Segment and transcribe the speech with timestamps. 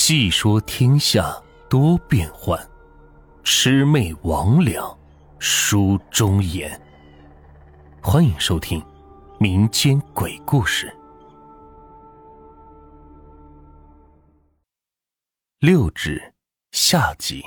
[0.00, 1.36] 细说天下
[1.68, 2.56] 多变幻，
[3.42, 4.96] 魑魅魍魉
[5.40, 6.80] 书中言。
[8.00, 8.80] 欢迎收听
[9.40, 10.96] 民间鬼故事。
[15.58, 16.32] 六指
[16.70, 17.42] 下集。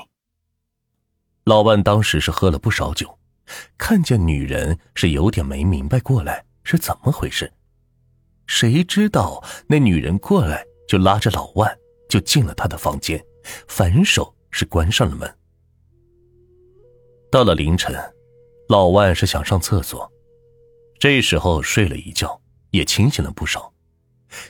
[1.45, 3.17] 老万当时是喝了不少酒，
[3.77, 7.51] 看见女人是有点没明白过来是怎么回事。
[8.45, 11.75] 谁知道那女人过来就拉着老万
[12.11, 13.23] 就进了他的房间，
[13.69, 15.33] 反手是关上了门。
[17.31, 17.95] 到了凌晨，
[18.67, 20.11] 老万是想上厕所，
[20.99, 22.37] 这时候睡了一觉，
[22.71, 23.73] 也清醒了不少，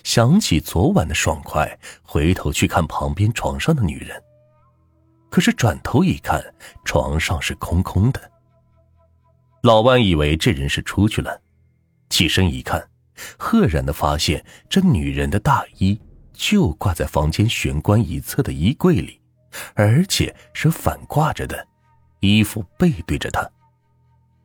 [0.04, 4.20] 想起昨晚的爽快，回头去看旁边床上的女人，
[5.30, 6.44] 可是转头一看，
[6.84, 8.32] 床上是空空的。
[9.62, 11.40] 老万以为这人是出去了，
[12.10, 12.90] 起身一看。
[13.38, 16.02] 赫然的发现，这女人的大衣
[16.42, 19.22] 就挂在房间玄关一侧的衣柜里，
[19.76, 21.68] 而且是反挂着的，
[22.20, 23.48] 衣服背对着他。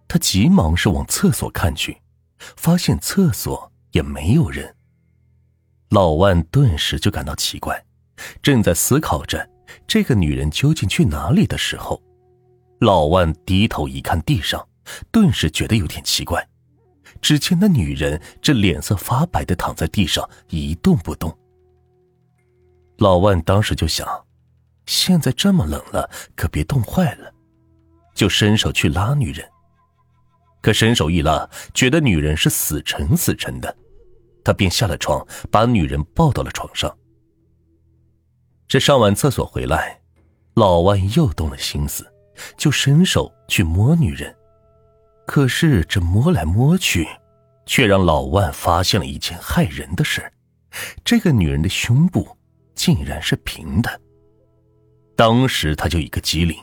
[0.06, 1.96] 他急忙是往厕所看去，
[2.58, 4.76] 发现厕所也没有人。
[5.88, 7.82] 老万顿时就感到奇怪，
[8.42, 9.48] 正在思考着
[9.86, 12.02] 这个女人究竟去哪里的时候，
[12.80, 14.68] 老万低头一看地上，
[15.10, 16.46] 顿时觉得有点奇怪。
[17.22, 21.34] 只见那女人这脸色发白的躺在地上一动不动。
[22.98, 24.24] 老万当时就想，
[24.86, 27.32] 现在这么冷了，可别冻坏了，
[28.14, 29.46] 就伸手去拉女人。
[30.62, 33.76] 可伸手一拉，觉得女人是死沉死沉的，
[34.42, 36.96] 他便下了床，把女人抱到了床上。
[38.66, 40.00] 这上完厕所回来，
[40.54, 42.04] 老万又动了心思，
[42.56, 44.34] 就伸手去摸女人。
[45.24, 47.06] 可是这摸来摸去，
[47.64, 50.32] 却让老万发现了一件害人的事：
[51.04, 52.35] 这个女人的胸部
[52.76, 54.00] 竟然是平的。
[55.16, 56.56] 当时他就一个机灵，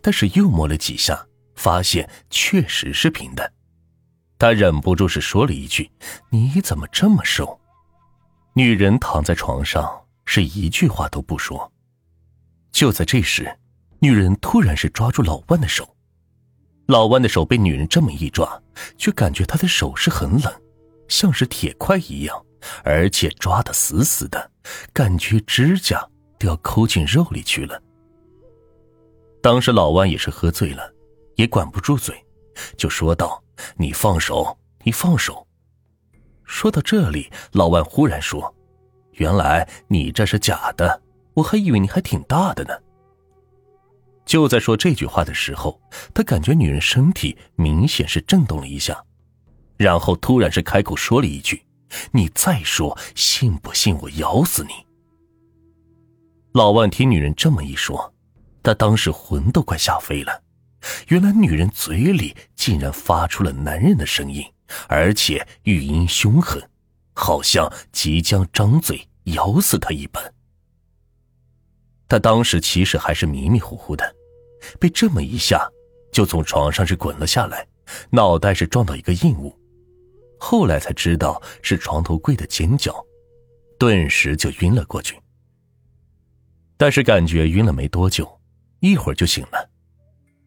[0.00, 3.52] 但是又摸了几下，发现确实是平的。
[4.38, 5.90] 他忍不住是说了一句
[6.30, 7.58] ：“你怎么这么瘦？”
[8.54, 11.72] 女人躺在床上，是一句话都不说。
[12.72, 13.58] 就在这时，
[13.98, 15.96] 女人突然是抓住老万的手。
[16.86, 18.60] 老万的手被女人这么一抓，
[18.98, 20.62] 却感觉他的手是很冷，
[21.08, 22.44] 像是铁块一样，
[22.82, 24.49] 而且抓得死死的，
[24.92, 26.06] 感觉指甲
[26.38, 27.80] 都要抠进肉里去了。
[29.42, 30.92] 当时老万也是喝醉了，
[31.36, 32.14] 也管不住嘴，
[32.76, 33.42] 就说道
[33.76, 35.46] ：“你放手，你放手。”
[36.44, 38.54] 说到这里，老万忽然说
[39.12, 41.00] ：“原来你这是假的，
[41.34, 42.74] 我还以为你还挺大的呢。”
[44.26, 45.80] 就在说这句话的时候，
[46.12, 49.02] 他感觉女人身体明显是震动了一下，
[49.76, 51.64] 然后突然是开口说了一句
[52.12, 54.70] ：“你再说，信不信我咬死你？”
[56.52, 58.12] 老万听女人这么一说，
[58.62, 60.42] 他当时魂都快吓飞了。
[61.08, 64.42] 原来女人嘴里竟然发出了男人的声音，
[64.88, 66.62] 而且语音凶狠，
[67.12, 70.32] 好像即将张嘴咬死他一般。
[72.08, 74.16] 他当时其实还是迷迷糊糊的。
[74.78, 75.70] 被这么一下，
[76.12, 77.66] 就从床上是滚了下来，
[78.10, 79.56] 脑袋是撞到一个硬物，
[80.40, 83.04] 后来才知道是床头柜的尖角，
[83.78, 85.20] 顿时就晕了过去。
[86.78, 88.40] 但是感觉晕了没多久，
[88.80, 89.70] 一会儿就醒了，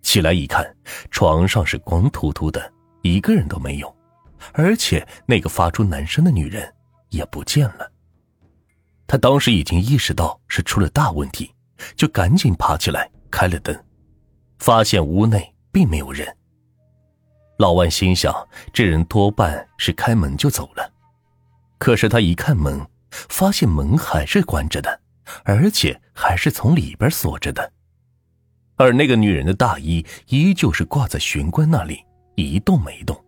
[0.02, 0.76] 起来一看，
[1.12, 3.96] 床上是光秃秃的，一个人都没有，
[4.52, 6.74] 而且那个发出男声的女人
[7.10, 7.90] 也不见了。
[9.06, 11.54] 他当时已经意识到是出了大问题，
[11.96, 13.78] 就赶紧爬起来开了灯。
[14.58, 16.36] 发现屋内并没有人。
[17.58, 18.34] 老万心想，
[18.74, 20.92] 这人多半是开门就走了。
[21.78, 25.02] 可是他一看门，发现门还是关着的，
[25.44, 27.72] 而且还是从里边锁着的。
[28.76, 32.04] 而那个女人的大衣依旧是挂在玄关那里，
[32.36, 33.24] 一动没动，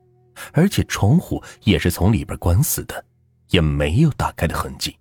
[0.53, 3.05] 而且窗户也是从里边关死的，
[3.49, 4.97] 也没有打开的痕迹。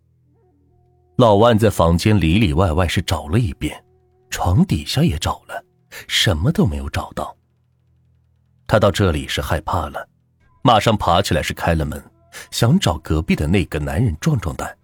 [1.16, 3.82] 老万在房间里里外外是找了一遍，
[4.28, 5.65] 床底下也找了。
[6.09, 7.34] 什么都没有找到。
[8.66, 10.09] 他到这里是害怕了，
[10.63, 12.03] 马上爬起来是开了门，
[12.51, 14.77] 想找隔壁的那个男人壮壮胆。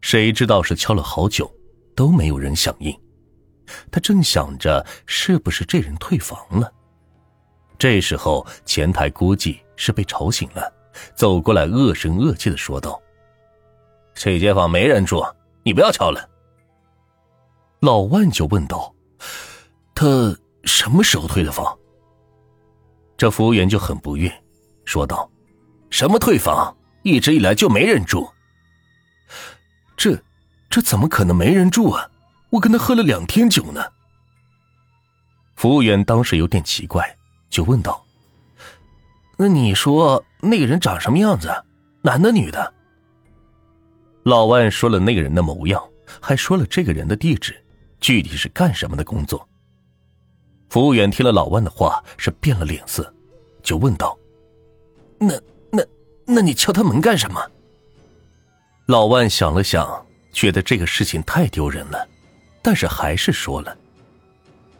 [0.00, 1.50] 谁知道是敲了好久，
[1.94, 2.94] 都没有人响应。
[3.90, 6.72] 他正想着是不是这人退房了，
[7.78, 10.72] 这时候前台估计是被吵醒了，
[11.14, 13.00] 走过来恶声恶气的说道
[14.12, 15.24] ：“这间房没人住，
[15.62, 16.28] 你不要敲了。”
[17.80, 18.94] 老万就问道。
[19.94, 20.06] 他
[20.64, 21.78] 什么时候退的房？
[23.20, 24.32] 这服务员就很不悦，
[24.86, 25.30] 说道
[25.92, 26.74] ：“什么退房？
[27.02, 28.26] 一直以来就没人住。”
[29.94, 30.18] 这，
[30.70, 32.10] 这怎么可能没人住啊？
[32.48, 33.84] 我跟他喝了两天酒呢。
[35.54, 37.14] 服务员当时有点奇怪，
[37.50, 38.02] 就问道
[39.36, 41.52] ：“那你说那个人长什么样子？
[42.00, 42.72] 男的女的？”
[44.24, 45.86] 老万说了那个人的模样，
[46.22, 47.62] 还说了这个人的地址，
[48.00, 49.46] 具体是干什么的工作。
[50.70, 53.12] 服务员听了老万的话，是变了脸色，
[53.62, 54.16] 就问道
[55.18, 55.34] ：“那
[55.70, 55.84] 那
[56.24, 57.44] 那你敲他门干什么？”
[58.86, 62.08] 老万想了想，觉得这个事情太丢人了，
[62.62, 63.76] 但是还是说了。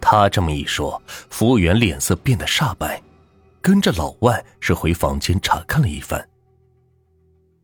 [0.01, 3.03] 他这么一说，服务员脸色变得煞白，
[3.61, 6.27] 跟着老万是回房间查看了一番。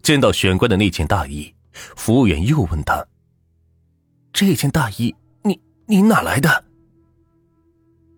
[0.03, 1.53] 见到玄关的那件大衣。
[1.95, 3.07] 服务员又问他
[4.33, 6.65] ：“这件大衣，你你哪来的？”“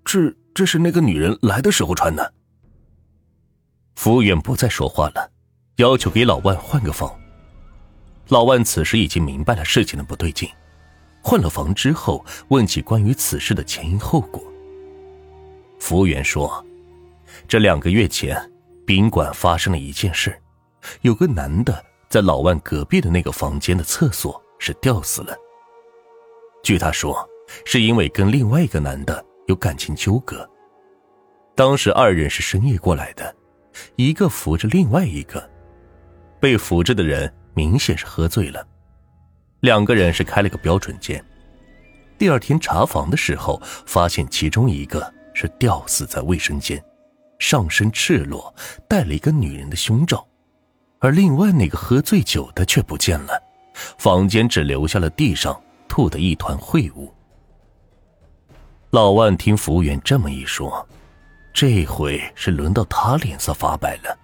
[0.09, 2.33] 这这是那个女人来的时候穿的。”
[3.95, 5.31] 服务员不再说话了，
[5.77, 7.15] 要求给老万换个房。
[8.29, 10.49] 老万此时已经明白了事情的不对劲，
[11.23, 14.43] 换了房之后，问起关于此事的前因后果。
[15.79, 16.65] 服务员说
[17.47, 18.51] ：“这两个月前，
[18.87, 20.35] 宾馆发生了一件事，
[21.03, 25.37] 有个男的。”在老万隔壁的那个房间的厕所是吊死了。
[26.63, 27.29] 据他说，
[27.67, 30.49] 是因为跟另外一个男的有感情纠葛。
[31.55, 33.35] 当时二人是深夜过来的，
[33.97, 35.51] 一个扶着另外一个，
[36.39, 38.65] 被扶着的人明显是喝醉了。
[39.61, 41.23] 两个人是开了个标准间。
[42.17, 46.83] 第二天查房的时候，发现其中一个是吊死在卫生间，
[47.39, 48.55] 上身赤裸，
[48.89, 50.25] 戴了一个女人的胸罩。
[51.01, 53.41] 而另外那个喝醉酒的却不见了，
[53.99, 57.13] 房间只留下了地上吐的一团秽物。
[58.91, 60.89] 老万听服务员这么一说，
[61.53, 64.19] 这回是轮到他脸色发白了。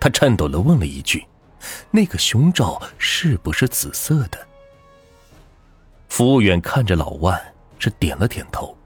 [0.00, 1.24] 他颤抖的问了一句
[1.92, 4.44] ：“那个胸罩是不是紫色的？”
[6.10, 7.40] 服务员看着老万，
[7.78, 8.76] 是点了点头。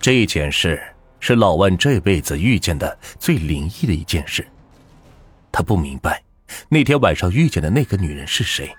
[0.00, 0.82] 这件事
[1.20, 4.44] 是老万这辈子遇见的最灵异的一件事。
[5.52, 6.20] 他不明白，
[6.68, 8.74] 那天晚上遇见的那个女人是谁，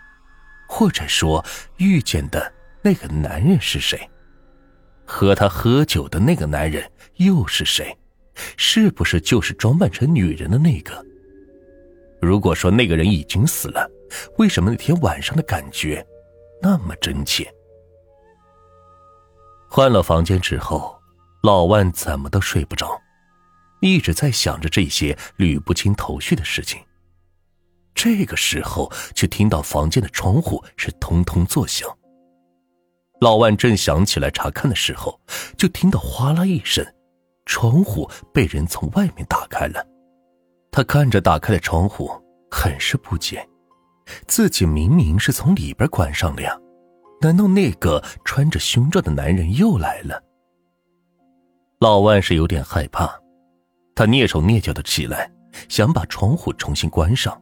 [0.67, 1.45] 或者说
[1.77, 2.51] 遇见的
[2.81, 4.09] 那个男人是谁？
[5.05, 7.95] 和他喝酒的那个男人又是谁？
[8.57, 11.05] 是不是就是装扮成女人的那个？
[12.21, 13.89] 如果说那个人已经死了，
[14.37, 16.05] 为什么那天晚上的感觉
[16.61, 17.49] 那么真切？
[19.69, 20.97] 换了房间之后，
[21.43, 22.99] 老万怎么都睡不着。
[23.81, 26.81] 一直在想着这些捋不清头绪的事情。
[27.93, 31.87] 这个时候，却听到房间的窗户是通通作响。
[33.21, 35.19] 老万正想起来查看的时候，
[35.57, 36.85] 就听到哗啦一声，
[37.45, 39.85] 窗户被人从外面打开了。
[40.71, 42.11] 他看着打开的窗户，
[42.51, 43.47] 很是不解，
[44.27, 46.57] 自己明明是从里边关上的呀，
[47.21, 50.21] 难道那个穿着胸罩的男人又来了？
[51.79, 53.19] 老万是有点害怕。
[53.95, 55.31] 他蹑手蹑脚的起来，
[55.69, 57.41] 想把窗户重新关上，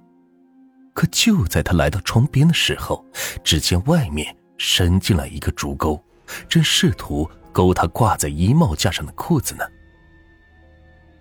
[0.93, 3.03] 可就在他来到窗边的时候，
[3.43, 6.01] 只见外面伸进来一个竹钩，
[6.47, 9.65] 正试图勾他挂在衣帽架上的裤子呢。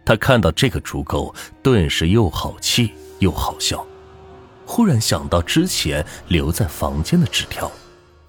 [0.04, 3.86] 他看到这个竹钩，顿时又好气又好笑，
[4.66, 7.70] 忽然想到之前留在房间的纸条，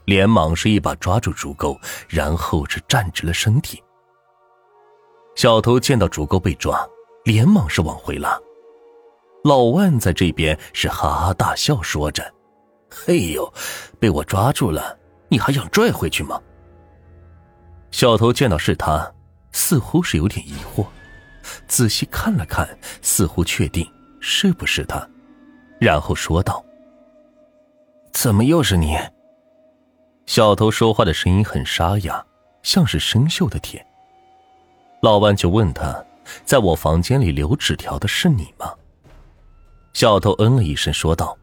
[0.05, 3.81] 连忙是一把抓住竹钩，然后是站直了身体。
[5.35, 6.79] 小偷见到竹钩被抓。
[7.25, 8.37] 连忙是往回拉，
[9.45, 12.21] 老万在这边是哈哈大笑，说着
[13.05, 13.51] ：“嘿呦，
[13.99, 14.97] 被我抓住了，
[15.29, 16.41] 你还想拽回去吗？”
[17.91, 19.11] 小偷见到是他，
[19.51, 20.85] 似乎是有点疑惑，
[21.67, 22.67] 仔细看了看，
[23.01, 23.85] 似乎确定
[24.19, 25.07] 是不是他，
[25.79, 26.63] 然后说道
[28.13, 28.97] ：“怎么又是你？”
[30.25, 32.25] 小偷说话的声音很沙哑，
[32.61, 33.85] 像是生锈的铁。
[35.01, 36.03] 老万就问他。
[36.45, 38.73] 在我房间里留纸条的是你吗？
[39.91, 41.37] 小偷嗯了一声，说道：“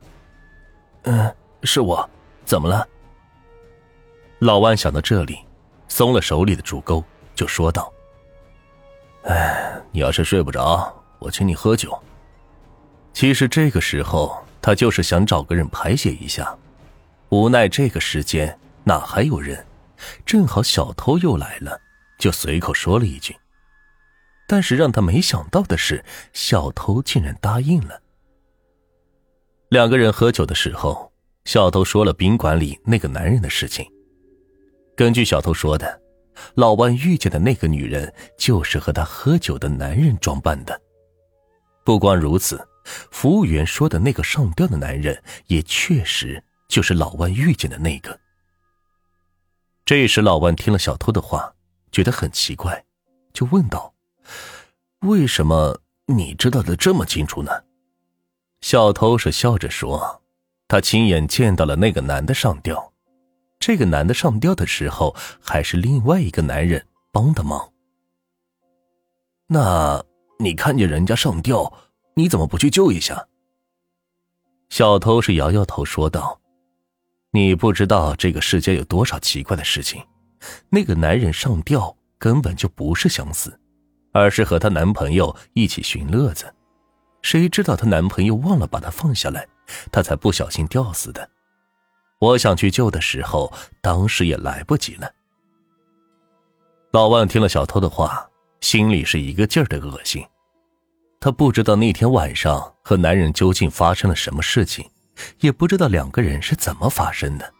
[1.04, 2.08] 嗯，是我。
[2.44, 2.86] 怎么了？”
[4.40, 5.38] 老万想到这里，
[5.88, 7.92] 松了手里的竹钩，就说道
[9.24, 11.96] ：“哎，你要是睡不着，我请你喝酒。”
[13.12, 16.56] 其实这个时候，他就是想找个人排解一下，
[17.28, 19.66] 无奈这个时间哪还有人？
[20.24, 21.78] 正好小偷又来了，
[22.18, 23.36] 就随口说了一句。
[24.48, 28.00] 但是让他没想到的是，小偷竟然答应了。
[29.68, 31.09] 两个人喝酒的时候，
[31.50, 33.84] 小偷说了宾馆里那个男人的事情。
[34.96, 36.00] 根据小偷说的，
[36.54, 40.80] 老万遇见的那个女人就是和他喝酒的男人装扮的。
[41.84, 42.64] 不光如此，
[43.10, 48.16] 服务员说的那个上吊的男人也确实就是老万遇见的那个。
[49.84, 51.52] 这时，老万听了小偷的话，
[51.90, 52.84] 觉得很奇怪，
[53.32, 53.92] 就问道
[55.02, 57.50] ：“为什么你知道的这么清楚呢？”
[58.62, 60.19] 小偷是笑着说
[60.70, 62.92] ：“他亲眼见到了那个男的上吊，
[63.58, 67.72] 这个男的上吊的时候还是另外一个男人帮的忙。
[69.48, 70.00] 那
[70.38, 71.72] 你看见人家上吊，
[72.14, 73.26] 你怎么不去救一下？”
[74.70, 76.40] 小偷是摇摇头说道
[77.34, 80.00] ：“你不知道这个世界有多少奇怪的事情。
[80.68, 83.58] 那个男人上吊根本就不是想死，
[84.12, 86.54] 而是和她男朋友一起寻乐子。”
[87.22, 89.44] 谁知道她男朋友忘了把她放下来，
[89.90, 91.28] 她才不小心吊死的。
[92.18, 95.10] 我想去救的时候，当时也来不及了。
[96.92, 98.28] 老万听了小偷的话，
[98.60, 100.22] 心里是一个劲儿的恶心。
[101.20, 104.88] 他不知道那天晚上和男人究竟发生了什么事情，
[105.40, 107.52] 也不知道两个人是怎么发生的。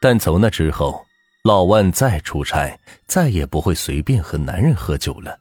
[0.00, 1.04] 但从那之后，
[1.44, 5.38] 老万再出差，再也不会随便和男人喝酒了。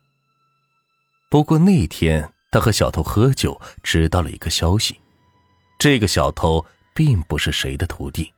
[1.30, 2.28] 不过那天。
[2.52, 5.00] 他和小偷喝酒，知道了一个消息：
[5.80, 8.34] 这个小偷并不是谁的徒弟，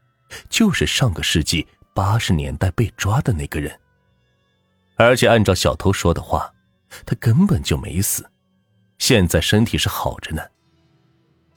[0.48, 3.77] 就是上个世纪八十年代被抓的那个人。
[4.95, 6.53] 而且按照小偷说的话，
[7.03, 8.29] 他根本就没死，
[9.00, 10.43] 现在身体是好着呢。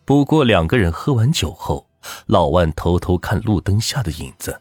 [0.06, 1.86] 不过两个人喝完酒后，
[2.24, 4.58] 老万偷偷看路灯下的影子，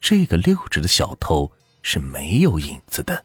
[0.00, 1.50] 这个六指的小偷
[1.82, 3.24] 是没有影子的。